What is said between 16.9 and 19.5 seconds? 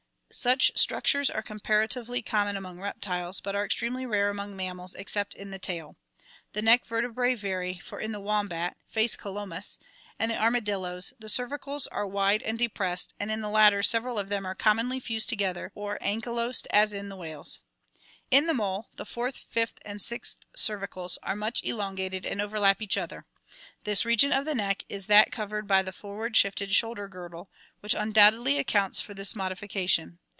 in the whales. In the mole the fourth,